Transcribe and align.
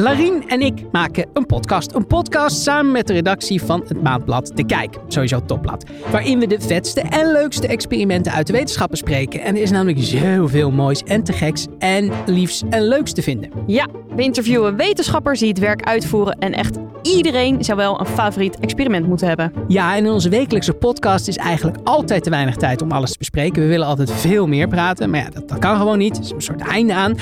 Larien 0.00 0.48
en 0.48 0.60
ik 0.60 0.84
maken 0.92 1.26
een 1.32 1.46
podcast. 1.46 1.94
Een 1.94 2.06
podcast 2.06 2.62
samen 2.62 2.92
met 2.92 3.06
de 3.06 3.12
redactie 3.12 3.62
van 3.62 3.84
het 3.88 4.02
maandblad 4.02 4.52
De 4.54 4.66
Kijk. 4.66 4.96
Sowieso 5.08 5.44
topblad. 5.44 5.84
Waarin 6.10 6.38
we 6.38 6.46
de 6.46 6.60
vetste 6.60 7.00
en 7.00 7.32
leukste 7.32 7.66
experimenten 7.66 8.32
uit 8.32 8.46
de 8.46 8.52
wetenschap 8.52 8.90
bespreken. 8.90 9.40
En 9.40 9.56
er 9.56 9.62
is 9.62 9.70
namelijk 9.70 9.98
zoveel 10.00 10.70
moois 10.70 11.02
en 11.02 11.24
te 11.24 11.32
geks 11.32 11.66
en 11.78 12.10
liefs 12.26 12.62
en 12.70 12.82
leuks 12.82 13.12
te 13.12 13.22
vinden. 13.22 13.50
Ja, 13.66 13.86
we 14.16 14.22
interviewen 14.22 14.76
wetenschappers 14.76 15.40
die 15.40 15.48
het 15.48 15.58
werk 15.58 15.84
uitvoeren 15.84 16.38
en 16.38 16.52
echt 16.52 16.78
iedereen 17.02 17.64
zou 17.64 17.78
wel 17.78 18.00
een 18.00 18.06
favoriet 18.06 18.58
experiment 18.58 19.06
moeten 19.06 19.28
hebben. 19.28 19.52
Ja, 19.68 19.96
en 19.96 20.04
in 20.04 20.12
onze 20.12 20.28
wekelijkse 20.28 20.72
podcast 20.72 21.28
is 21.28 21.36
eigenlijk 21.36 21.78
altijd 21.84 22.22
te 22.22 22.30
weinig 22.30 22.56
tijd 22.56 22.82
om 22.82 22.92
alles 22.92 23.12
te 23.12 23.18
bespreken. 23.18 23.62
We 23.62 23.68
willen 23.68 23.86
altijd 23.86 24.10
veel 24.10 24.46
meer 24.46 24.68
praten, 24.68 25.10
maar 25.10 25.20
ja, 25.20 25.30
dat, 25.30 25.48
dat 25.48 25.58
kan 25.58 25.76
gewoon 25.76 25.98
niet. 25.98 26.16
Er 26.16 26.22
is 26.22 26.30
een 26.30 26.42
soort 26.42 26.60
einde 26.60 26.94
aan. 26.94 27.16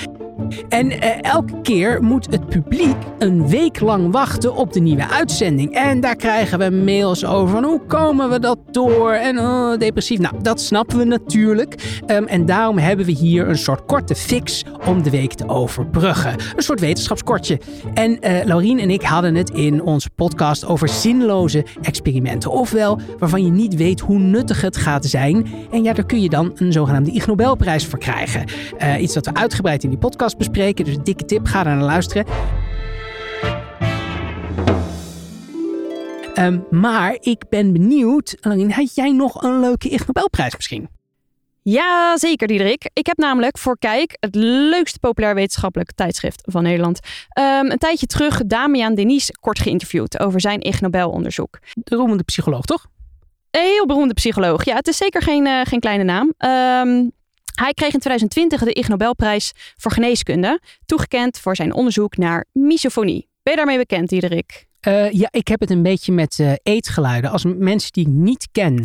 En 0.69 0.91
eh, 0.91 1.31
elke 1.33 1.61
keer 1.63 2.03
moet 2.03 2.27
het 2.31 2.47
publiek 2.47 2.97
een 3.19 3.49
week 3.49 3.81
lang 3.81 4.13
wachten 4.13 4.55
op 4.55 4.73
de 4.73 4.81
nieuwe 4.81 5.09
uitzending. 5.09 5.75
En 5.75 6.01
daar 6.01 6.17
krijgen 6.17 6.59
we 6.59 6.71
mails 6.71 7.25
over 7.25 7.49
van 7.49 7.65
hoe 7.65 7.81
komen 7.87 8.31
we 8.31 8.39
dat 8.39 8.59
door? 8.71 9.13
En 9.13 9.39
oh, 9.39 9.79
depressief. 9.79 10.19
Nou, 10.19 10.35
dat 10.43 10.61
snappen 10.61 10.99
we 10.99 11.05
natuurlijk. 11.05 12.01
Ehm, 12.07 12.25
en 12.25 12.47
daarom 12.47 12.79
hebben 12.79 13.07
we 13.07 13.13
hier 13.13 13.49
een 13.49 13.59
soort 13.59 13.85
korte 13.87 14.15
fix 14.15 14.65
om 14.87 15.03
de 15.03 15.11
week 15.11 15.33
te 15.33 15.49
overbruggen. 15.49 16.35
Een 16.57 16.63
soort 16.63 16.81
wetenschapskortje. 16.81 17.61
En 17.95 18.11
uh, 18.11 18.45
Laurien 18.45 18.79
en 18.79 18.91
ik 18.91 19.03
hadden 19.03 19.35
het 19.35 19.51
in 19.51 19.83
onze 19.83 20.11
podcast 20.11 20.67
over 20.67 20.89
zinloze 20.89 21.65
experimenten. 21.83 22.51
Ofwel, 22.51 23.01
waarvan 23.19 23.45
je 23.45 23.51
niet 23.51 23.75
weet 23.75 24.01
hoe 24.01 24.19
nuttig 24.19 24.61
het 24.61 24.77
gaat 24.77 25.05
zijn. 25.05 25.47
En 25.71 25.83
ja, 25.83 25.93
daar 25.93 26.07
kun 26.07 26.23
je 26.23 26.29
dan 26.29 26.51
een 26.55 26.73
zogenaamde 26.73 27.11
Ig 27.11 27.27
Nobelprijs 27.27 27.87
voor 27.87 27.99
krijgen. 27.99 28.45
Uh, 28.79 29.03
iets 29.03 29.15
dat 29.15 29.27
we 29.27 29.35
uitgebreid 29.35 29.85
in 29.85 29.91
die 29.91 29.99
podcast 29.99 30.36
bespreken. 30.39 30.85
Dus 30.85 30.97
dikke 31.03 31.25
tip, 31.25 31.47
ga 31.47 31.63
daar 31.63 31.77
naar 31.77 31.85
luisteren. 31.85 32.27
Um, 36.39 36.65
maar 36.71 37.17
ik 37.21 37.49
ben 37.49 37.73
benieuwd, 37.73 38.37
Larine, 38.41 38.73
had 38.73 38.95
jij 38.95 39.13
nog 39.13 39.43
een 39.43 39.61
leuke 39.61 39.89
Ig 39.89 40.07
Nobelprijs 40.07 40.57
misschien? 40.57 40.89
Ja, 41.63 42.17
zeker 42.17 42.49
Diederik. 42.49 42.91
Ik 42.93 43.07
heb 43.07 43.17
namelijk 43.17 43.59
voor 43.59 43.79
Kijk, 43.79 44.17
het 44.21 44.35
leukste 44.35 44.99
populair 44.99 45.35
wetenschappelijk 45.35 45.93
tijdschrift 45.93 46.43
van 46.45 46.63
Nederland, 46.63 47.01
um, 47.39 47.71
een 47.71 47.79
tijdje 47.79 48.07
terug 48.07 48.43
Damian 48.47 48.95
Denis 48.95 49.31
kort 49.41 49.59
geïnterviewd 49.59 50.19
over 50.19 50.41
zijn 50.41 50.61
Ig 50.61 50.81
Nobel 50.81 51.11
onderzoek. 51.11 51.59
De 51.75 51.97
roemende 51.97 52.23
psycholoog, 52.23 52.65
toch? 52.65 52.87
Een 53.51 53.63
heel 53.63 53.87
beroemde 53.87 54.15
psycholoog. 54.15 54.65
Ja, 54.65 54.75
het 54.75 54.89
is 54.89 54.97
zeker 54.97 55.23
geen, 55.23 55.47
uh, 55.47 55.61
geen 55.65 55.81
kleine 55.81 56.05
naam. 56.05 56.33
Um, 56.89 57.13
hij 57.57 57.73
kreeg 57.73 57.93
in 57.93 58.01
2020 58.01 58.63
de 58.63 58.73
Ig 58.73 58.89
Nobelprijs 58.89 59.53
voor 59.77 59.91
geneeskunde, 59.91 60.61
toegekend 60.87 61.39
voor 61.39 61.57
zijn 61.57 61.75
onderzoek 61.75 62.17
naar 62.17 62.45
misofonie. 62.53 63.29
Ben 63.43 63.53
je 63.53 63.59
daarmee 63.59 63.79
bekend, 63.79 64.09
Diederik? 64.09 64.67
Uh, 64.89 65.11
ja, 65.11 65.29
ik 65.31 65.49
heb 65.49 65.61
het 65.61 65.71
een 65.71 65.83
beetje 65.83 66.13
met 66.13 66.39
uh, 66.39 66.53
eetgeluiden. 66.63 67.31
Als 67.31 67.45
mensen 67.45 67.93
die 67.93 68.07
ik 68.07 68.13
niet 68.13 68.49
ken. 68.53 68.85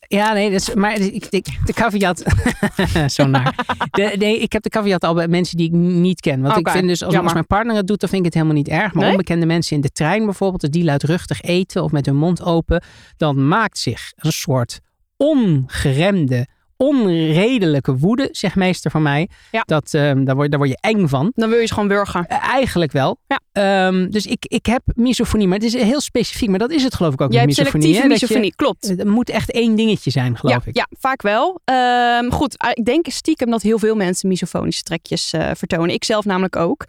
Ja, 0.00 0.32
nee, 0.32 0.50
dat 0.50 0.60
is, 0.60 0.74
maar 0.74 1.00
ik, 1.00 1.26
ik, 1.30 1.46
de 1.64 1.72
caveat. 1.72 2.22
zo 3.06 3.26
naar. 3.26 3.54
De, 3.90 4.14
nee, 4.18 4.38
ik 4.38 4.52
heb 4.52 4.62
de 4.62 4.68
caveat 4.68 5.04
al 5.04 5.14
bij 5.14 5.28
mensen 5.28 5.56
die 5.56 5.66
ik 5.66 5.72
niet 5.72 6.20
ken. 6.20 6.40
Want 6.40 6.56
okay, 6.56 6.72
ik 6.72 6.78
vind 6.78 6.88
dus, 6.88 7.04
als, 7.04 7.16
als, 7.16 7.32
mijn 7.32 7.46
partner 7.46 7.76
het 7.76 7.86
doet, 7.86 8.00
dan 8.00 8.08
vind 8.08 8.20
ik 8.20 8.26
het 8.26 8.34
helemaal 8.34 8.56
niet 8.56 8.68
erg. 8.68 8.92
Maar 8.92 9.02
nee? 9.02 9.10
onbekende 9.10 9.46
mensen 9.46 9.76
in 9.76 9.82
de 9.82 9.90
trein 9.90 10.24
bijvoorbeeld, 10.24 10.62
als 10.62 10.70
die 10.70 10.84
luidruchtig 10.84 11.40
eten 11.40 11.82
of 11.82 11.92
met 11.92 12.06
hun 12.06 12.16
mond 12.16 12.42
open, 12.42 12.82
dan 13.16 13.48
maakt 13.48 13.78
zich 13.78 14.12
een 14.16 14.32
soort 14.32 14.80
ongeremde 15.16 16.46
onredelijke 16.78 17.96
woede, 17.96 18.28
zegt 18.30 18.54
meester 18.54 18.90
van 18.90 19.02
mij. 19.02 19.28
Ja. 19.50 19.62
Dat, 19.66 19.92
um, 19.92 20.24
daar, 20.24 20.34
word, 20.34 20.50
daar 20.50 20.58
word 20.58 20.70
je 20.70 20.78
eng 20.80 21.06
van. 21.08 21.32
Dan 21.34 21.48
wil 21.48 21.58
je 21.58 21.66
ze 21.66 21.72
gewoon 21.72 21.88
burger. 21.88 22.26
Uh, 22.28 22.44
eigenlijk 22.44 22.92
wel. 22.92 23.18
Ja. 23.26 23.86
Um, 23.86 24.10
dus 24.10 24.26
ik, 24.26 24.44
ik 24.44 24.66
heb 24.66 24.82
misofonie, 24.94 25.46
maar 25.46 25.58
het 25.58 25.66
is 25.66 25.82
heel 25.82 26.00
specifiek. 26.00 26.48
Maar 26.48 26.58
dat 26.58 26.70
is 26.70 26.82
het 26.82 26.94
geloof 26.94 27.12
ik 27.12 27.20
ook 27.20 27.32
Jij 27.32 27.46
met 27.46 27.56
hebt 27.56 27.72
misofonie. 27.72 27.94
selectieve 27.94 28.26
misofonie, 28.26 28.54
klopt. 28.54 28.88
Het 28.88 29.04
moet 29.04 29.30
echt 29.30 29.50
één 29.50 29.74
dingetje 29.74 30.10
zijn, 30.10 30.36
geloof 30.36 30.64
ja, 30.64 30.70
ik. 30.70 30.76
Ja, 30.76 30.86
vaak 30.98 31.22
wel. 31.22 31.60
Um, 31.64 32.32
goed, 32.32 32.56
ik 32.72 32.84
denk 32.84 33.06
stiekem 33.08 33.50
dat 33.50 33.62
heel 33.62 33.78
veel 33.78 33.94
mensen 33.94 34.28
misofonische 34.28 34.82
trekjes 34.82 35.32
uh, 35.32 35.50
vertonen. 35.54 35.94
Ik 35.94 36.04
zelf 36.04 36.24
namelijk 36.24 36.56
ook. 36.56 36.84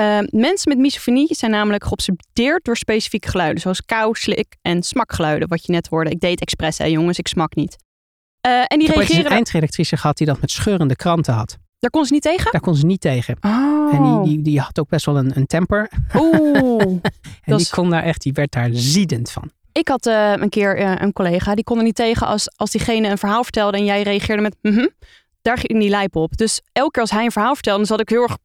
Uh, 0.00 0.18
mensen 0.30 0.68
met 0.68 0.78
misofonie 0.78 1.34
zijn 1.34 1.50
namelijk 1.50 1.84
geobsedeerd 1.84 2.64
door 2.64 2.76
specifieke 2.76 3.30
geluiden. 3.30 3.60
Zoals 3.60 3.84
kou, 3.84 4.14
slik 4.14 4.56
en 4.62 4.82
smakgeluiden. 4.82 5.48
Wat 5.48 5.66
je 5.66 5.72
net 5.72 5.86
hoorde. 5.86 6.10
Ik 6.10 6.20
deed 6.20 6.40
expres, 6.40 6.78
hè 6.78 6.84
jongens. 6.84 7.18
Ik 7.18 7.28
smak 7.28 7.54
niet. 7.54 7.76
Uh, 8.46 8.60
en 8.66 8.78
die 8.78 8.86
heb 8.86 8.96
reageren. 8.96 9.24
een 9.24 9.30
eindredactrice 9.30 9.96
gehad 9.96 10.16
die 10.16 10.26
dat 10.26 10.40
met 10.40 10.50
scheurende 10.50 10.96
kranten 10.96 11.34
had. 11.34 11.58
Daar 11.78 11.90
kon 11.90 12.04
ze 12.04 12.12
niet 12.12 12.22
tegen? 12.22 12.52
Daar 12.52 12.60
kon 12.60 12.74
ze 12.74 12.86
niet 12.86 13.00
tegen. 13.00 13.36
Oh. 13.40 13.94
En 13.94 14.02
die, 14.02 14.22
die, 14.22 14.42
die 14.42 14.60
had 14.60 14.78
ook 14.78 14.88
best 14.88 15.06
wel 15.06 15.16
een, 15.16 15.36
een 15.36 15.46
temper. 15.46 15.90
Oeh. 16.14 16.80
en 16.80 17.00
die 17.44 17.54
is... 17.54 17.70
kon 17.70 17.90
daar 17.90 18.02
echt, 18.02 18.22
die 18.22 18.32
werd 18.32 18.52
daar 18.52 18.68
ziedend 18.72 19.30
van. 19.30 19.50
Ik 19.72 19.88
had 19.88 20.06
uh, 20.06 20.32
een 20.36 20.48
keer 20.48 20.80
uh, 20.80 20.94
een 20.98 21.12
collega, 21.12 21.54
die 21.54 21.64
kon 21.64 21.78
er 21.78 21.84
niet 21.84 21.94
tegen 21.94 22.26
als, 22.26 22.56
als 22.56 22.70
diegene 22.70 23.08
een 23.08 23.18
verhaal 23.18 23.42
vertelde 23.42 23.76
en 23.76 23.84
jij 23.84 24.02
reageerde 24.02 24.42
met 24.42 24.56
mm 24.62 24.72
-hmm, 24.72 24.90
daar 25.42 25.58
ging 25.58 25.80
die 25.80 25.88
lijp 25.88 26.16
op. 26.16 26.36
Dus 26.36 26.60
elke 26.72 26.90
keer 26.90 27.02
als 27.02 27.10
hij 27.10 27.24
een 27.24 27.32
verhaal 27.32 27.54
vertelde, 27.54 27.78
dan 27.78 27.86
zat 27.86 28.00
ik 28.00 28.08
heel 28.08 28.22
erg 28.22 28.36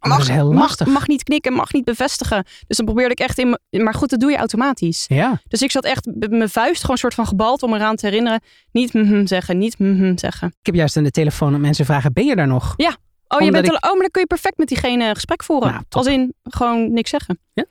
mag. 0.00 0.28
Mag, 0.52 0.86
mag 0.86 1.06
niet 1.06 1.22
knikken, 1.22 1.52
mag 1.52 1.72
niet 1.72 1.84
bevestigen. 1.84 2.44
Dus 2.66 2.76
dan 2.76 2.86
probeerde 2.86 3.12
ik 3.12 3.18
echt 3.18 3.38
in. 3.38 3.58
Maar 3.70 3.94
goed, 3.94 4.10
dat 4.10 4.20
doe 4.20 4.30
je 4.30 4.36
automatisch. 4.36 5.04
Ja. 5.08 5.40
Dus 5.48 5.62
ik 5.62 5.70
zat 5.70 5.84
echt 5.84 6.06
met 6.14 6.30
mijn 6.30 6.48
vuist 6.48 6.80
gewoon 6.80 6.90
een 6.90 6.98
soort 6.98 7.14
van 7.14 7.26
gebald 7.26 7.62
om 7.62 7.74
eraan 7.74 7.96
te 7.96 8.06
herinneren. 8.06 8.40
Niet 8.72 8.92
mm 8.92 9.26
zeggen, 9.26 9.58
niet 9.58 9.78
mm 9.78 10.18
zeggen. 10.18 10.48
Ik 10.48 10.66
heb 10.66 10.74
juist 10.74 10.96
aan 10.96 11.04
de 11.04 11.10
telefoon 11.10 11.60
mensen 11.60 11.84
vragen: 11.84 12.12
ben 12.12 12.26
je 12.26 12.36
daar 12.36 12.46
nog? 12.46 12.74
Ja. 12.76 12.96
Oh, 13.28 13.40
je 13.40 13.50
bent 13.50 13.66
ik... 13.66 13.70
al, 13.70 13.76
oh, 13.76 13.92
maar 13.92 14.00
dan 14.00 14.10
kun 14.10 14.20
je 14.20 14.26
perfect 14.26 14.58
met 14.58 14.68
diegene 14.68 15.14
gesprek 15.14 15.42
voeren. 15.42 15.70
Nou, 15.70 15.84
Als 15.88 16.06
in 16.06 16.34
gewoon 16.42 16.92
niks 16.92 17.10
zeggen. 17.10 17.38
Ja? 17.54 17.64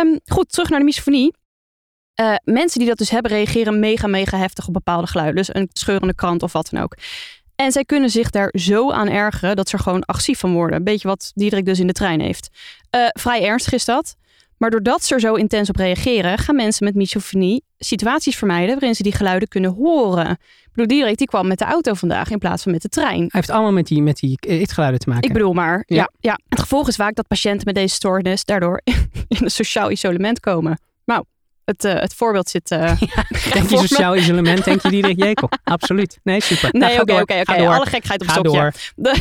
Um, 0.00 0.20
goed, 0.24 0.52
terug 0.52 0.68
naar 0.68 0.78
de 0.78 0.84
misofonie. 0.84 1.34
Uh, 2.20 2.34
mensen 2.44 2.78
die 2.78 2.88
dat 2.88 2.98
dus 2.98 3.10
hebben, 3.10 3.30
reageren 3.30 3.78
mega, 3.78 4.06
mega 4.06 4.38
heftig 4.38 4.66
op 4.66 4.72
bepaalde 4.72 5.06
geluiden. 5.06 5.36
Dus 5.36 5.54
een 5.54 5.68
scheurende 5.72 6.14
krant 6.14 6.42
of 6.42 6.52
wat 6.52 6.68
dan 6.70 6.82
ook. 6.82 6.96
En 7.56 7.72
zij 7.72 7.84
kunnen 7.84 8.10
zich 8.10 8.30
daar 8.30 8.52
zo 8.52 8.90
aan 8.90 9.08
ergeren 9.08 9.56
dat 9.56 9.68
ze 9.68 9.76
er 9.76 9.82
gewoon 9.82 10.04
agressief 10.04 10.38
van 10.38 10.52
worden. 10.52 10.76
Een 10.76 10.84
beetje 10.84 11.08
wat 11.08 11.32
Diederik 11.34 11.64
dus 11.64 11.78
in 11.78 11.86
de 11.86 11.92
trein 11.92 12.20
heeft. 12.20 12.48
Uh, 12.96 13.06
vrij 13.12 13.44
ernstig 13.44 13.72
is 13.72 13.84
dat. 13.84 14.16
Maar 14.56 14.70
doordat 14.70 15.04
ze 15.04 15.14
er 15.14 15.20
zo 15.20 15.34
intens 15.34 15.68
op 15.68 15.76
reageren, 15.76 16.38
gaan 16.38 16.56
mensen 16.56 16.84
met 16.84 16.94
misofonie 16.94 17.64
situaties 17.78 18.36
vermijden 18.36 18.74
waarin 18.74 18.94
ze 18.94 19.02
die 19.02 19.12
geluiden 19.12 19.48
kunnen 19.48 19.72
horen. 19.72 20.30
Ik 20.30 20.68
bedoel, 20.72 20.86
Diederik 20.86 21.18
die 21.18 21.26
kwam 21.26 21.46
met 21.46 21.58
de 21.58 21.64
auto 21.64 21.94
vandaag 21.94 22.30
in 22.30 22.38
plaats 22.38 22.62
van 22.62 22.72
met 22.72 22.82
de 22.82 22.88
trein. 22.88 23.18
Hij 23.18 23.28
heeft 23.30 23.50
allemaal 23.50 23.72
met 23.72 23.86
die, 23.86 24.02
met 24.02 24.16
die 24.16 24.36
eetgeluiden 24.40 25.00
te 25.00 25.08
maken. 25.08 25.28
Ik 25.28 25.32
bedoel 25.32 25.52
maar, 25.52 25.82
ja. 25.86 25.96
ja, 25.96 26.10
ja. 26.20 26.38
Het 26.48 26.60
gevolg 26.60 26.88
is 26.88 26.96
vaak 26.96 27.14
dat 27.14 27.26
patiënten 27.26 27.64
met 27.64 27.74
deze 27.74 27.94
stoornis 27.94 28.44
daardoor 28.44 28.80
in 29.28 29.38
een 29.44 29.50
sociaal 29.50 29.90
isolement 29.90 30.40
komen. 30.40 30.78
Nou, 31.04 31.24
het, 31.66 31.84
uh, 31.84 31.94
het 31.94 32.14
voorbeeld 32.14 32.48
zit. 32.48 32.70
Uh, 32.70 32.78
ja, 33.14 33.24
denk 33.52 33.70
je 33.70 33.76
sociaal 33.76 34.16
isolement, 34.16 34.64
denk 34.64 34.82
je 34.82 34.88
Diederik 34.88 35.22
Jekel? 35.22 35.48
Absoluut. 35.64 36.18
Nee, 36.22 36.40
super. 36.40 36.68
Nee, 36.72 37.00
oké, 37.00 37.20
oké, 37.20 37.40
oké. 37.40 37.68
Alle 37.68 37.86
gekheid 37.86 38.20
op 38.20 38.28
ga 38.28 38.32
stokje. 38.32 38.72
De, 38.96 39.14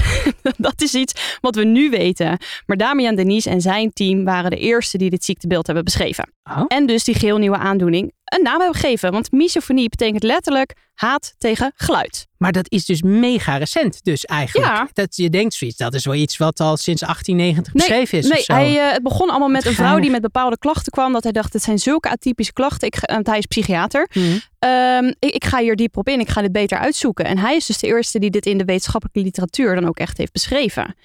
dat 0.58 0.82
is 0.82 0.94
iets 0.94 1.38
wat 1.42 1.56
we 1.56 1.64
nu 1.64 1.90
weten. 1.90 2.38
Maar 2.66 2.78
Damian 2.78 3.16
Denise 3.16 3.50
en 3.50 3.62
zijn 3.62 3.94
team 3.94 4.24
waren 4.24 4.50
de 4.50 4.58
eerste 4.58 4.98
die 4.98 5.10
dit 5.10 5.26
ziektebeeld 5.26 5.66
hebben 5.66 5.84
beschreven. 5.84 6.30
Oh. 6.44 6.64
En 6.68 6.86
dus 6.86 7.04
die 7.04 7.16
geheel 7.16 7.38
nieuwe 7.38 7.58
aandoening 7.58 8.14
een 8.26 8.44
naam 8.44 8.60
hebben 8.60 8.80
gegeven. 8.80 9.12
Want 9.12 9.32
misofonie 9.32 9.90
betekent 9.90 10.24
letterlijk 10.24 10.74
haat 10.94 11.36
tegen 11.38 11.72
geluid. 11.76 12.28
Maar 12.38 12.52
dat 12.52 12.72
is 12.72 12.86
dus 12.86 13.02
mega 13.02 13.58
recent 13.58 14.04
dus 14.04 14.26
eigenlijk. 14.26 14.68
Ja. 14.68 14.88
Dat 14.94 15.16
je 15.16 15.30
denkt 15.30 15.54
zoiets, 15.54 15.78
dat 15.78 15.94
is 15.94 16.06
wel 16.06 16.14
iets 16.14 16.38
wat 16.38 16.60
al 16.60 16.78
sinds 16.78 17.02
1890 17.02 17.74
nee, 17.74 17.88
beschreven 17.88 18.18
is 18.18 18.28
Nee, 18.28 18.40
of 18.40 18.44
zo. 18.44 18.54
hij, 18.54 18.88
uh, 18.88 18.92
het 18.92 19.04
begon 19.04 19.30
allemaal 19.30 19.50
met 19.50 19.66
een 19.66 19.74
vrouw 19.74 20.00
die 20.00 20.10
met 20.10 20.22
bepaalde 20.22 20.58
klachten 20.58 20.92
kwam. 20.92 21.14
Dat 21.14 21.24
hij 21.24 21.32
dacht, 21.32 21.54
het 21.54 21.64
zijn 21.64 21.80
zulke 21.80 22.10
atypische 22.10 22.54
klachten. 22.54 22.88
Ik, 22.88 22.98
want 23.02 23.28
hij 23.28 23.38
is 23.38 23.46
psychiater. 23.46 24.10
Mhm. 24.14 24.38
Ehm, 24.60 25.14
ik, 25.20 25.34
ik 25.34 25.46
ga 25.46 25.60
hier 25.60 25.76
diep 25.76 25.98
op 25.98 26.08
in. 26.08 26.20
Ik 26.20 26.30
ga 26.30 26.42
dit 26.42 26.52
beter 26.52 26.78
uitzoeken. 26.78 27.26
En 27.26 27.38
hij 27.38 27.56
is 27.56 27.66
dus 27.66 27.78
de 27.78 27.88
eerste 27.88 28.20
die 28.20 28.30
dit 28.30 28.46
in 28.46 28.58
de 28.58 28.66
wetenschappelijke 28.66 29.22
literatuur 29.22 29.76
dan 29.76 29.88
ook 29.88 29.98
echt 29.98 30.18
heeft 30.18 30.32
beschreven. 30.32 30.96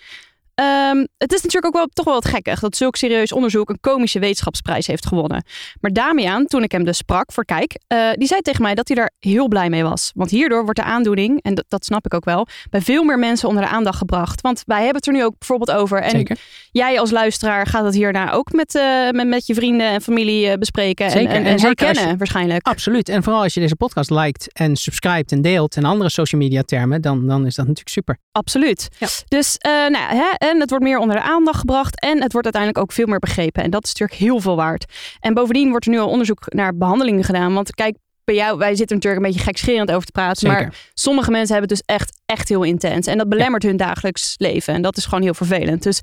Ehm, 0.60 1.04
het 1.18 1.32
is 1.32 1.42
natuurlijk 1.42 1.66
ook 1.66 1.74
wel 1.74 1.86
toch 1.92 2.04
wel 2.04 2.14
wat 2.14 2.24
gekkig 2.24 2.60
dat 2.60 2.76
zulk 2.76 2.96
serieus 2.96 3.32
onderzoek 3.32 3.68
een 3.68 3.80
komische 3.80 4.18
wetenschapsprijs 4.18 4.86
heeft 4.86 5.06
gewonnen. 5.06 5.44
Maar 5.80 5.90
Damian, 5.90 6.46
toen 6.46 6.62
ik 6.62 6.72
hem 6.72 6.84
dus 6.84 6.96
sprak 6.96 7.32
voor 7.32 7.44
Kijk, 7.44 7.78
eh, 7.86 8.10
die 8.12 8.26
zei 8.26 8.40
tegen 8.40 8.62
mij 8.62 8.74
dat 8.74 8.88
hij 8.88 8.96
daar 8.96 9.10
heel 9.18 9.48
blij 9.48 9.70
mee 9.70 9.82
was. 9.82 10.10
Want 10.14 10.30
hierdoor 10.30 10.62
wordt 10.64 10.78
de 10.78 10.84
aandoening, 10.84 11.42
en 11.42 11.54
dat, 11.54 11.64
dat 11.68 11.84
snap 11.84 12.04
ik 12.04 12.14
ook 12.14 12.24
wel, 12.24 12.46
bij 12.70 12.80
veel 12.80 13.04
meer 13.04 13.18
mensen 13.18 13.48
onder 13.48 13.64
de 13.64 13.70
aandacht 13.70 13.98
gebracht. 13.98 14.40
Want 14.40 14.62
wij 14.66 14.76
hebben 14.76 14.96
het 14.96 15.06
er 15.06 15.12
nu 15.12 15.24
ook 15.24 15.34
bijvoorbeeld 15.38 15.70
over. 15.70 16.02
En 16.02 16.10
Zeker. 16.10 16.38
jij 16.70 17.00
als 17.00 17.10
luisteraar 17.10 17.66
gaat 17.66 17.84
het 17.84 17.94
hierna 17.94 18.30
ook 18.32 18.52
met, 18.52 18.74
eh, 18.74 19.10
met, 19.10 19.26
met 19.26 19.46
je 19.46 19.54
vrienden 19.54 19.86
en 19.86 20.00
familie 20.00 20.48
eh, 20.50 20.58
bespreken. 20.58 21.04
En, 21.04 21.10
Zeker. 21.10 21.30
en, 21.30 21.44
En 21.44 21.60
herkennen 21.60 22.08
je- 22.08 22.16
waarschijnlijk. 22.16 22.66
Absoluut. 22.66 23.08
En 23.08 23.22
vooral 23.22 23.42
als 23.42 23.54
je 23.54 23.60
deze 23.60 23.76
podcast 23.76 24.10
liked 24.10 24.52
en 24.52 24.76
subscribt 24.76 25.32
en 25.32 25.42
deelt 25.42 25.76
en 25.76 25.84
andere 25.84 26.10
social 26.10 26.40
media 26.40 26.62
termen, 26.62 27.00
dan, 27.02 27.26
dan 27.26 27.46
is 27.46 27.54
dat 27.54 27.64
natuurlijk 27.66 27.94
super. 27.94 28.18
Absoluut. 28.32 28.88
Ja. 28.98 29.08
Dus 29.28 29.56
nou, 29.60 29.92
ja, 29.92 30.34
hè, 30.38 30.49
en 30.50 30.60
het 30.60 30.70
wordt 30.70 30.84
meer 30.84 30.98
onder 30.98 31.16
de 31.16 31.22
aandacht 31.22 31.58
gebracht 31.58 32.00
en 32.00 32.22
het 32.22 32.32
wordt 32.32 32.54
uiteindelijk 32.54 32.84
ook 32.84 32.92
veel 32.92 33.06
meer 33.06 33.18
begrepen. 33.18 33.62
En 33.62 33.70
dat 33.70 33.84
is 33.84 33.92
natuurlijk 33.94 34.20
heel 34.20 34.40
veel 34.40 34.56
waard. 34.56 34.84
En 35.20 35.34
bovendien 35.34 35.70
wordt 35.70 35.84
er 35.84 35.90
nu 35.90 35.98
al 35.98 36.08
onderzoek 36.08 36.44
naar 36.46 36.76
behandelingen 36.76 37.24
gedaan. 37.24 37.54
Want 37.54 37.74
kijk, 37.74 37.96
bij 38.30 38.38
jou, 38.38 38.58
wij 38.58 38.74
zitten 38.74 38.96
natuurlijk 38.96 39.24
een 39.24 39.32
beetje 39.32 39.46
gekscherend 39.46 39.90
over 39.90 40.06
te 40.06 40.12
praten. 40.12 40.48
Zeker. 40.48 40.60
Maar 40.60 40.74
sommige 40.94 41.30
mensen 41.30 41.52
hebben 41.56 41.76
het 41.76 41.86
dus 41.86 41.96
echt, 41.96 42.20
echt 42.26 42.48
heel 42.48 42.62
intens. 42.62 43.06
En 43.06 43.18
dat 43.18 43.28
belemmert 43.28 43.62
hun 43.62 43.76
dagelijks 43.76 44.34
leven. 44.36 44.74
En 44.74 44.82
dat 44.82 44.96
is 44.96 45.04
gewoon 45.04 45.22
heel 45.22 45.34
vervelend. 45.34 45.82
Dus 45.82 46.00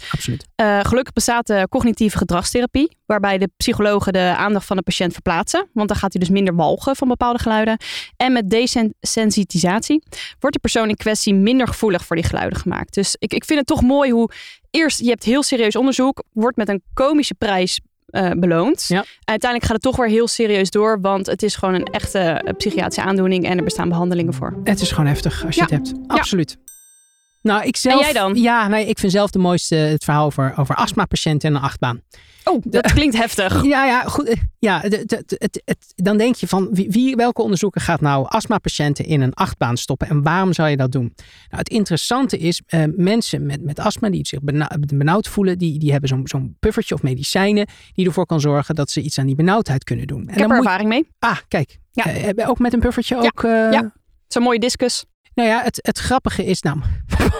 eh, 0.56 0.80
gelukkig 0.82 1.14
bestaat 1.14 1.48
de 1.48 1.68
cognitieve 1.70 2.18
gedragstherapie. 2.18 2.98
Waarbij 3.06 3.38
de 3.38 3.50
psychologen 3.58 4.14
de 4.14 4.34
aandacht 4.38 4.66
van 4.66 4.78
de 4.78 4.82
patiënt 4.82 5.14
verplaatsen. 5.14 5.68
Want 5.74 5.88
dan 5.88 5.98
gaat 5.98 6.14
hij 6.14 6.22
dus 6.22 6.30
minder 6.30 6.56
walgen 6.56 6.96
van 6.96 7.08
bepaalde 7.08 7.40
geluiden. 7.40 7.78
En 8.18 8.34
met 8.34 8.50
desensitisatie 8.50 10.04
wordt 10.40 10.56
de 10.56 10.62
persoon 10.62 10.90
in 10.90 10.96
kwestie 10.96 11.34
minder 11.34 11.68
gevoelig 11.68 12.06
voor 12.06 12.16
die 12.16 12.26
geluiden 12.26 12.60
gemaakt. 12.60 12.94
Dus 12.94 13.16
ik, 13.20 13.34
ik 13.34 13.46
vind 13.46 13.60
het 13.60 13.68
toch 13.68 13.82
mooi 13.82 14.12
hoe 14.12 14.32
eerst 14.72 15.00
je 15.00 15.10
hebt 15.10 15.24
heel 15.24 15.44
serieus 15.44 15.76
onderzoek, 15.76 16.24
wordt 16.34 16.58
met 16.58 16.70
een 16.70 16.82
komische 16.94 17.34
prijs 17.34 17.80
eh, 18.08 18.32
beloond. 18.38 18.86
Ja. 18.88 19.06
Uiteindelijk 19.24 19.64
gaat 19.72 19.84
het 19.84 19.94
toch 19.94 19.96
weer 20.06 20.08
heel 20.16 20.28
serieus 20.28 20.70
door, 20.70 21.02
want 21.02 21.26
het 21.26 21.44
is 21.44 21.56
gewoon 21.56 21.74
een 21.74 21.86
echte 21.86 22.20
eh, 22.20 22.54
psychiatrische 22.58 23.02
aandoening 23.02 23.46
en 23.46 23.58
er 23.58 23.64
bestaan 23.64 23.90
behandelingen 23.90 24.34
voor. 24.34 24.58
Het 24.64 24.82
is 24.82 24.92
gewoon 24.92 25.06
heftig 25.08 25.46
als 25.46 25.56
je 25.56 25.62
Ja. 25.68 25.68
het 25.76 25.88
hebt. 25.88 26.00
Absoluut. 26.08 26.58
Nou, 27.42 27.64
ik 27.64 27.78
zelf, 27.78 28.02
jij 28.02 28.14
dan? 28.14 28.36
Ja, 28.36 28.68
nee, 28.68 28.86
ik 28.88 29.00
vind 29.00 29.12
zelf 29.12 29.30
de 29.30 29.40
mooiste 29.40 29.76
het 29.76 30.04
verhaal 30.04 30.26
over, 30.26 30.54
over 30.58 30.76
astmapatiënten 30.76 31.50
en 31.50 31.56
een 31.56 31.62
achtbaan. 31.62 32.02
Oh, 32.50 32.62
dat 32.66 32.94
klinkt 32.94 33.18
heftig. 33.18 33.64
Ja, 33.64 33.86
ja, 33.86 34.02
goed. 34.04 34.28
eh, 34.28 34.36
Ja, 34.60 34.80
het, 34.82 35.26
het, 35.66 35.94
dan 35.96 36.18
denk 36.18 36.36
je 36.36 36.48
van 36.48 36.68
wie, 36.72 36.90
wie, 36.90 37.16
welke 37.16 37.42
onderzoeker 37.42 37.82
gaat 37.82 38.02
nou 38.02 38.26
astmapatiënten 38.28 39.06
in 39.06 39.22
een 39.22 39.34
achtbaan 39.34 39.78
stoppen 39.78 40.10
en 40.10 40.24
waarom 40.24 40.54
zou 40.54 40.70
je 40.70 40.78
dat 40.78 40.92
doen? 40.92 41.14
Nou, 41.16 41.16
het 41.50 41.70
interessante 41.70 42.38
is, 42.38 42.62
eh, 42.66 42.84
mensen 42.96 43.46
met, 43.46 43.62
met 43.64 43.80
astma 43.80 44.10
die 44.10 44.28
zich 44.28 44.40
bena- 44.42 44.72
benauwd 44.96 45.28
voelen, 45.28 45.58
die, 45.58 45.80
die 45.80 45.92
hebben 45.92 46.10
zo'n 46.10 46.22
zo'n 46.28 46.56
puffertje 46.60 46.96
of 46.96 47.02
medicijnen 47.04 47.68
die 47.94 48.06
ervoor 48.06 48.26
kan 48.26 48.40
zorgen 48.40 48.76
dat 48.76 48.92
ze 48.92 49.02
iets 49.02 49.20
aan 49.20 49.26
die 49.26 49.36
benauwdheid 49.36 49.84
kunnen 49.84 50.08
doen. 50.08 50.22
En 50.28 50.34
Ik 50.34 50.40
heb 50.40 50.50
er 50.50 50.56
je- 50.56 50.62
ervaring 50.62 50.90
mee. 50.90 51.08
Ah, 51.20 51.38
kijk. 51.48 51.78
Ja. 51.92 52.06
Eh, 52.06 52.50
ook 52.50 52.60
met 52.60 52.74
een 52.74 52.80
puffertje 52.80 53.18
ook. 53.18 53.44
eh, 53.44 53.52
ja. 53.72 53.94
Zo'n 54.28 54.44
mooie 54.44 54.60
discus. 54.60 55.06
Nou 55.34 55.50
ja, 55.50 55.64
het, 55.64 55.80
het 55.82 55.98
grappige 55.98 56.46
is 56.46 56.62
nou. 56.62 56.80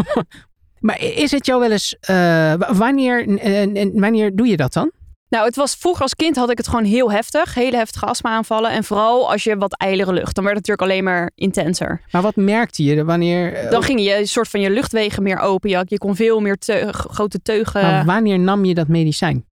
maar 0.80 1.02
is 1.02 1.32
het 1.32 1.46
jou 1.46 1.60
wel 1.60 1.72
eens. 1.72 1.98
eh, 2.00 2.54
wanneer, 2.54 3.28
eh, 3.40 3.88
wanneer 3.94 4.36
doe 4.36 4.48
je 4.48 4.58
dat 4.58 4.74
dan? 4.74 4.92
Nou, 5.30 5.46
het 5.46 5.56
was 5.56 5.76
vroeger 5.76 6.02
als 6.02 6.16
kind 6.16 6.36
had 6.36 6.50
ik 6.52 6.58
het 6.58 6.68
gewoon 6.68 6.84
heel 6.84 7.12
heftig. 7.12 7.54
Hele 7.54 7.78
heftige 7.78 8.06
astma-aanvallen. 8.06 8.72
En 8.72 8.84
vooral 8.84 9.32
als 9.32 9.44
je 9.44 9.58
wat 9.58 9.78
ijlere 9.78 10.14
lucht. 10.14 10.36
Dan 10.36 10.44
werd 10.44 10.58
het 10.58 10.68
natuurlijk 10.68 10.82
alleen 10.82 11.04
maar 11.04 11.32
intenser. 11.36 12.02
Maar 12.12 12.22
wat 12.22 12.36
merkte 12.36 12.84
je 12.84 13.04
wanneer. 13.06 13.54
eh, 13.54 13.72
Dan 13.72 13.84
gingen 13.84 14.04
je 14.04 14.18
een 14.18 14.28
soort 14.28 14.48
van 14.48 14.60
je 14.62 14.70
luchtwegen 14.70 15.24
meer 15.24 15.40
open. 15.40 15.70
Je, 15.70 15.84
je 15.86 15.98
kon 15.98 16.16
veel 16.16 16.40
meer 16.40 16.58
grote 16.92 17.42
teugen. 17.42 17.82
maar 17.82 18.06
wanneer 18.06 18.40
nam 18.40 18.66
je 18.66 18.74
dat 18.74 18.88
medicijn? 18.88 19.46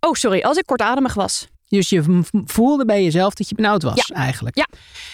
Oh, 0.00 0.12
sorry. 0.12 0.40
Als 0.40 0.56
ik 0.56 0.66
kortademig 0.66 1.14
was. 1.14 1.48
Dus 1.68 1.88
je 1.88 2.22
voelde 2.44 2.84
bij 2.84 3.02
jezelf 3.02 3.34
dat 3.34 3.48
je 3.48 3.54
benauwd 3.54 3.82
was, 3.82 4.10
eigenlijk. 4.10 4.56
Ja. 4.56 4.66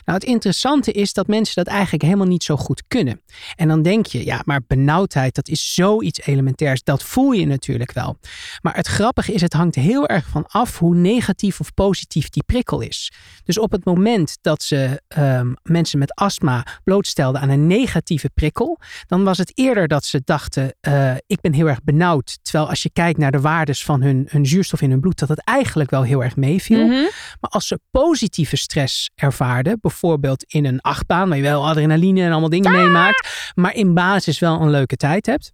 Nou, 0.05 0.19
het 0.19 0.29
interessante 0.29 0.93
is 0.93 1.13
dat 1.13 1.27
mensen 1.27 1.55
dat 1.55 1.67
eigenlijk 1.67 2.03
helemaal 2.03 2.27
niet 2.27 2.45
zo 2.45 2.57
goed 2.57 2.83
kunnen. 2.89 3.21
En 3.57 3.69
dan 3.69 3.83
denk 3.83 4.07
je, 4.07 4.25
ja, 4.25 4.43
maar 4.45 4.61
benauwdheid, 4.67 5.35
dat 5.35 5.49
is 5.49 5.75
zoiets 5.75 6.21
elementairs. 6.21 6.83
Dat 6.83 7.03
voel 7.03 7.33
je 7.33 7.47
natuurlijk 7.47 7.93
wel. 7.93 8.19
Maar 8.63 8.77
het 8.77 8.87
grappige 8.87 9.33
is, 9.33 9.41
het 9.41 9.53
hangt 9.53 9.75
heel 9.75 10.07
erg 10.07 10.27
van 10.29 10.47
af 10.47 10.79
hoe 10.79 10.95
negatief 10.95 11.61
of 11.61 11.75
positief 11.75 12.29
die 12.29 12.43
prikkel 12.47 12.81
is. 12.81 13.13
Dus 13.45 13.59
op 13.59 13.73
het 13.73 13.85
moment 13.85 14.39
dat 14.41 14.63
ze 14.63 15.03
ehm, 15.09 15.53
mensen 15.63 15.99
met 15.99 16.15
astma 16.15 16.67
blootstelden 16.85 17.41
aan 17.41 17.49
een 17.49 17.67
negatieve 17.67 18.31
prikkel, 18.35 18.79
dan 19.07 19.25
was 19.25 19.39
het 19.39 19.53
eerder 19.55 19.89
dat 19.89 20.05
ze 20.05 20.23
dachten, 20.25 20.75
eh, 20.81 21.15
ik 21.27 21.41
ben 21.41 21.53
heel 21.53 21.69
erg 21.69 21.83
benauwd. 21.83 22.39
Terwijl 22.43 22.69
als 22.69 22.83
je 22.83 22.91
kijkt 22.91 23.19
naar 23.19 23.33
de 23.33 23.41
waardes 23.41 23.85
van 23.85 24.03
hun, 24.03 24.27
hun 24.29 24.47
zuurstof 24.47 24.81
in 24.81 24.91
hun 24.91 25.01
bloed, 25.01 25.19
dat 25.19 25.29
het 25.29 25.45
eigenlijk 25.45 25.91
wel 25.91 26.03
heel 26.03 26.23
erg 26.23 26.37
meeviel. 26.43 26.87
Mhm. 26.87 27.03
Maar 27.41 27.51
als 27.51 27.67
ze 27.67 27.81
positieve 27.91 28.57
stress 28.57 29.11
ervaarden, 29.15 29.79
bijvoorbeeld 29.81 30.45
in 30.45 30.65
een 30.65 30.81
achtbaan, 30.81 31.29
waar 31.29 31.37
je 31.37 31.43
wel 31.43 31.67
adrenaline 31.69 32.23
en 32.23 32.31
allemaal 32.31 32.49
dingen 32.49 32.73
meemaakt, 32.73 33.53
maar 33.55 33.75
in 33.75 33.95
basis 33.95 34.39
wel 34.39 34.61
een 34.61 34.71
leuke 34.71 34.97
tijd 34.97 35.27
hebt. 35.27 35.53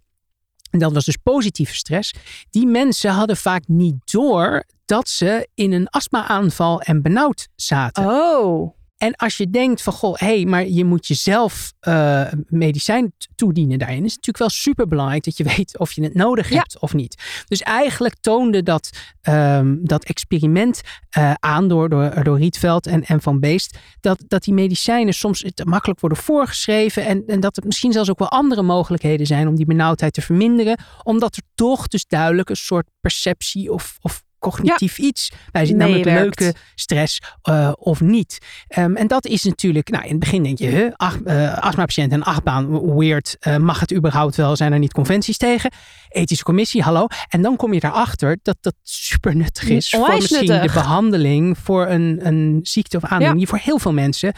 En 0.69 0.79
dat 0.79 0.93
was 0.93 1.05
dus 1.05 1.17
positieve 1.23 1.75
stress. 1.75 2.13
Die 2.49 2.67
mensen 2.67 3.11
hadden 3.11 3.37
vaak 3.37 3.63
niet 3.67 4.11
door 4.11 4.63
dat 4.85 5.09
ze 5.09 5.47
in 5.53 5.71
een 5.71 5.89
astma-aanval 5.89 6.81
en 6.81 7.01
benauwd 7.01 7.47
zaten. 7.55 8.05
Oh. 8.05 8.78
En 8.99 9.15
als 9.15 9.37
je 9.37 9.49
denkt 9.49 9.81
van, 9.81 9.93
goh, 9.93 10.15
hé, 10.17 10.25
hey, 10.35 10.45
maar 10.45 10.67
je 10.67 10.85
moet 10.85 11.07
jezelf 11.07 11.73
eh 11.79 12.25
medicijn 12.47 13.13
toedienen 13.35 13.79
daarin, 13.79 13.97
is 14.05 14.13
het 14.13 14.25
natuurlijk 14.25 14.37
wel 14.37 14.49
super 14.49 14.87
belangrijk 14.87 15.23
dat 15.23 15.37
je 15.37 15.43
weet 15.43 15.77
of 15.77 15.91
je 15.91 16.03
het 16.03 16.13
nodig 16.13 16.49
Ja. 16.49 16.57
hebt 16.57 16.79
of 16.79 16.93
niet. 16.93 17.43
Dus 17.47 17.61
eigenlijk 17.61 18.15
toonde 18.21 18.63
dat, 18.63 18.89
ehm, 19.21 19.77
dat 19.81 20.03
experiment 20.03 20.81
eh, 21.09 21.33
aan 21.39 21.67
door, 21.67 21.89
door, 21.89 22.23
door 22.23 22.37
Rietveld 22.37 22.87
en, 22.87 23.03
en 23.05 23.21
Van 23.21 23.39
Beest, 23.39 23.77
dat, 23.99 24.23
dat 24.27 24.43
die 24.43 24.53
medicijnen 24.53 25.13
soms 25.13 25.45
te 25.53 25.65
makkelijk 25.65 25.99
worden 25.99 26.17
voorgeschreven 26.17 27.05
en, 27.05 27.23
en 27.27 27.39
dat 27.39 27.57
er 27.57 27.63
misschien 27.65 27.91
zelfs 27.91 28.09
ook 28.09 28.19
wel 28.19 28.29
andere 28.29 28.61
mogelijkheden 28.61 29.25
zijn 29.27 29.47
om 29.47 29.55
die 29.55 29.65
benauwdheid 29.65 30.13
te 30.13 30.21
verminderen, 30.21 30.79
omdat 31.03 31.35
er 31.35 31.43
toch 31.55 31.87
dus 31.87 32.05
duidelijk 32.07 32.49
een 32.49 32.55
soort 32.55 32.87
perceptie 33.01 33.71
of, 33.71 33.97
of 34.01 34.23
cognitief 34.39 34.97
iets 34.97 35.31
bij 35.51 35.65
zit, 35.65 35.75
namelijk 35.75 36.05
Meewerkt. 36.05 36.39
leuke 36.39 36.57
stress 36.75 37.21
eh, 37.41 37.71
of 37.75 38.01
niet. 38.01 38.37
Ehm, 38.67 38.95
en 38.95 39.07
dat 39.07 39.25
is 39.25 39.43
natuurlijk, 39.43 39.89
nou 39.89 40.03
in 40.03 40.09
het 40.09 40.19
begin 40.19 40.43
denk 40.43 40.57
je, 40.57 40.67
huh, 40.67 40.91
ach, 40.95 41.21
eh, 41.21 41.57
astmapatiënt 41.57 42.11
en 42.11 42.23
achtbaan, 42.23 42.95
weird, 42.97 43.35
eh, 43.39 43.57
mag 43.57 43.79
het 43.79 43.93
überhaupt 43.93 44.35
wel, 44.35 44.55
zijn 44.55 44.73
er 44.73 44.79
niet 44.79 44.93
conventies 44.93 45.37
tegen? 45.37 45.71
Ethische 46.09 46.43
commissie, 46.43 46.81
hallo. 46.81 47.07
En 47.29 47.41
dan 47.41 47.55
kom 47.55 47.73
je 47.73 47.83
erachter 47.83 48.37
dat 48.41 48.57
dat 48.61 48.73
super 48.83 49.35
nuttig 49.35 49.69
is 49.69 49.89
voor 49.89 50.13
misschien 50.15 50.45
nuttig. 50.45 50.73
de 50.73 50.79
behandeling 50.79 51.57
voor 51.57 51.87
een, 51.87 52.19
een 52.23 52.59
ziekte 52.63 52.97
of 52.97 53.03
aandoening 53.03 53.31
Ja. 53.31 53.37
die 53.37 53.47
voor 53.47 53.57
heel 53.63 53.79
veel 53.79 53.93
mensen 53.93 54.33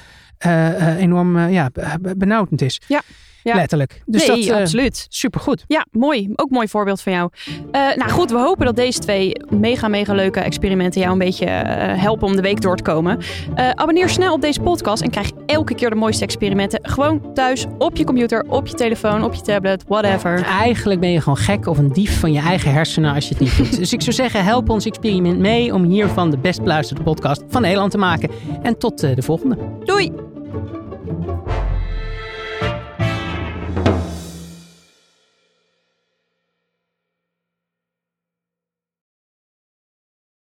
enorm 0.98 1.50
ja, 1.50 1.70
be- 1.74 1.98
be- 2.02 2.16
benauwdend 2.18 2.62
is. 2.62 2.82
Ja. 2.88 3.02
Ja. 3.44 3.56
Letterlijk. 3.56 4.02
Dus 4.06 4.28
nee, 4.28 4.38
dat 4.38 4.56
uh, 4.56 4.62
absoluut. 4.62 5.06
supergoed. 5.10 5.64
Ja, 5.68 5.86
mooi. 5.92 6.30
Ook 6.36 6.50
mooi 6.50 6.68
voorbeeld 6.68 7.02
van 7.02 7.12
jou. 7.12 7.30
Eh, 7.72 7.96
nou 7.96 8.10
goed, 8.10 8.32
we 8.32 8.38
hopen 8.38 8.66
dat 8.66 8.76
deze 8.76 9.00
twee 9.00 9.34
mega, 9.50 9.88
mega 9.88 10.14
leuke 10.14 10.40
experimenten 10.40 11.02
jou 11.02 11.14
een 11.14 11.20
beetje 11.20 11.46
eh, 11.46 12.02
helpen 12.02 12.28
om 12.28 12.36
de 12.36 12.42
week 12.42 12.62
door 12.62 12.76
te 12.76 12.84
komen. 12.84 13.20
Eh, 13.56 13.70
abonneer 13.70 14.10
snel 14.10 14.34
op 14.34 14.42
deze 14.42 14.62
podcast 14.62 15.02
en 15.02 15.10
krijg 15.10 15.32
elke 15.46 15.76
keer 15.76 15.90
de 15.90 15.96
mooiste 15.96 16.24
experimenten. 16.24 16.80
Gewoon 16.82 17.34
thuis, 17.34 17.66
op 17.78 17.98
je 17.98 18.04
computer, 18.04 18.46
op 18.48 18.68
je 18.68 18.74
telefoon, 18.74 19.24
op 19.24 19.34
je 19.34 19.42
tablet, 19.42 19.84
whatever. 19.88 20.44
Eigenlijk 20.44 21.00
ben 21.00 21.12
je 21.12 21.22
gewoon 21.22 21.38
gek 21.38 21.68
of 21.68 21.78
een 21.78 21.92
dief 21.92 22.20
van 22.20 22.32
je 22.32 22.40
eigen 22.40 22.72
hersenen 22.72 23.14
als 23.14 23.28
je 23.28 23.34
het 23.34 23.44
niet 23.44 23.58
doet. 23.58 23.78
Dus 23.78 23.94
ik 23.94 24.02
zou 24.02 24.16
zeggen, 24.16 24.44
help 24.44 24.70
ons 24.70 24.86
experiment 24.86 25.40
mee 25.40 25.74
om 25.74 25.84
hiervan 25.84 26.30
de 26.30 26.38
best 26.38 26.62
beluisterde 26.62 27.04
podcast 27.04 27.44
van 27.48 27.62
Nederland 27.62 27.92
te 27.92 27.98
maken. 27.98 28.30
En 28.62 28.78
tot 28.78 29.00
de 29.00 29.22
volgende. 29.22 29.58
Doei! 29.86 30.31